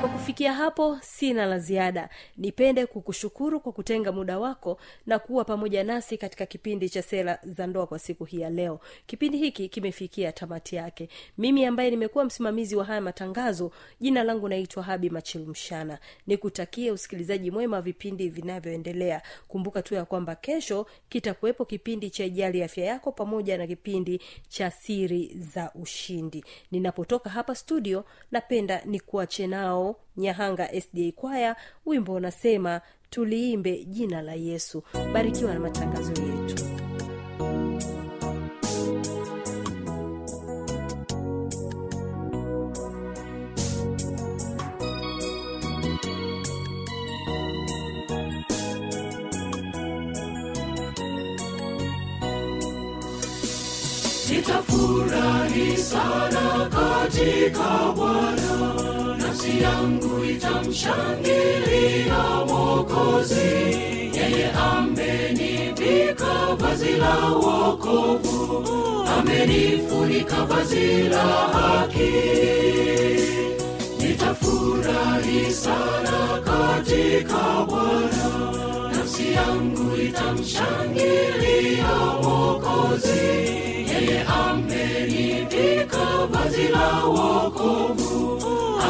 kwa 0.00 0.08
kufikia 0.08 0.52
hapo 0.52 0.98
sina 1.02 1.46
la 1.46 1.58
ziada. 1.58 2.08
Nipende 2.36 2.86
kukushukuru 2.86 3.60
kwa 3.60 3.72
kutenga 3.72 4.12
muda 4.12 4.38
wako 4.38 4.78
na 5.06 5.18
kuwa 5.18 5.44
pamoja 5.44 5.84
nasi 5.84 6.18
katika 6.18 6.46
kipindi 6.46 6.88
cha 6.88 7.02
sera 7.02 7.38
za 7.42 7.66
ndoa 7.66 7.86
kwa 7.86 7.98
siku 7.98 8.24
hii 8.24 8.40
ya 8.40 8.50
leo. 8.50 8.80
Kipindi 9.06 9.38
hiki 9.38 9.68
kimefikia 9.68 10.32
tamati 10.32 10.76
yake. 10.76 11.08
Mimi 11.38 11.64
ambaye 11.64 11.90
nimekuwa 11.90 12.24
msimamizi 12.24 12.76
wa 12.76 12.84
haya 12.84 13.00
matangazo 13.00 13.70
jina 14.00 14.24
langu 14.24 14.48
naitwa 14.48 14.82
habi 14.82 15.10
machilumshana 15.10 15.98
nikutakie 16.26 16.90
usikilizaji 16.90 17.50
mwema 17.50 17.76
wa 17.76 17.82
vipindi 17.82 18.28
vinavyoendelea. 18.28 19.22
Kumbuka 19.48 19.82
tu 19.82 19.94
ya 19.94 20.04
kwamba 20.04 20.34
kesho 20.34 20.86
kitakuwepo 21.08 21.64
kipindi 21.64 22.10
cha 22.10 22.24
ijali 22.24 22.62
afya 22.62 22.84
yako 22.84 23.12
pamoja 23.12 23.58
na 23.58 23.66
kipindi 23.66 24.20
cha 24.48 24.70
siri 24.70 25.36
za 25.54 25.70
ushindi. 25.74 26.44
Ninapotoka 26.70 27.30
hapa 27.30 27.54
studio 27.54 28.04
napenda 28.30 28.82
nikuache 28.84 29.46
nao 29.46 29.85
nyahanga 30.16 30.80
sda 30.80 31.12
kwaya 31.16 31.56
wimbo 31.86 32.12
unasema 32.14 32.80
tuliimbe 33.10 33.84
jina 33.84 34.22
la 34.22 34.34
yesu. 34.34 34.82
Barikiwa 35.12 35.54
na 35.54 35.60
matangazo 35.60 36.12
yetu. 36.22 36.64
Nitafurahi 54.36 55.76
sana 55.76 56.70
katika 56.70 57.92
bwana 57.96 59.05
nafsi 59.36 59.62
yangu 59.62 60.24
itamshangilia 60.24 62.18
Mwokozi, 62.48 63.46
yeye 64.14 64.50
amenivika 64.52 66.54
vazi 66.58 66.92
la 66.92 67.26
wokovu. 67.28 68.64
Amenifunika 69.18 70.44
vazi 70.44 71.02
la 71.08 71.22
haki. 71.22 72.12
Nitafurahi 73.98 75.50
sana 75.52 76.40
katika 76.44 77.64
bwana. 77.68 78.52
Nafsi 78.96 79.32
yangu 79.32 79.96
itamshangilia 79.96 81.94
Mwokozi, 82.22 83.18
yeye 83.92 84.22
amenivika 84.22 86.26
vazi 86.30 86.68
la 86.68 87.04
wokovu 87.04 88.35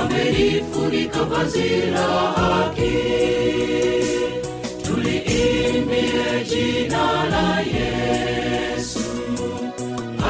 amenifunika 0.07 1.25
vazi 1.25 1.69
la 1.95 2.09
haki. 2.39 2.97
Tuliimbie 4.85 6.45
jina 6.49 7.05
la 7.31 7.61
yesu 7.61 9.01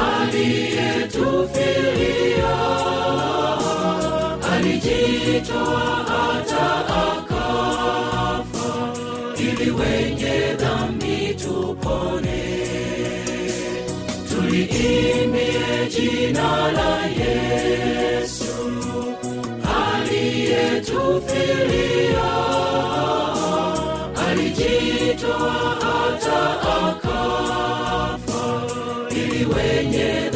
aliyetufilia 0.07 2.55
alijitoa 4.53 5.85
hata 6.07 6.65
akafa 6.87 8.71
ili 9.39 9.71
wenye 9.71 10.37
dhambi 10.59 11.35
tupone. 11.35 12.43
Tuliimbie 14.29 15.87
jina 15.89 16.71
la 16.71 17.05
yesu 17.05 17.96
aliyetufilia 20.87 22.23
alijitoa 24.29 25.51
hata 25.81 26.61
akafa. 26.61 28.37
Ili 29.11 29.45
wenye 29.45 30.26